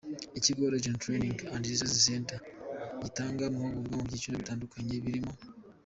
Ikigo 0.37 0.63
Regional 0.75 1.01
Training 1.03 1.35
& 1.51 1.63
Resource 1.69 1.99
Centre 2.07 2.39
gitanga 3.03 3.41
amahugurwa 3.45 3.95
mu 3.99 4.05
byiciro 4.07 4.33
bitandukanye 4.41 4.95
birimo. 5.05 5.33